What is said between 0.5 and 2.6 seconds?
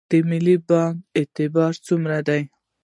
بانک اعتبار څومره دی؟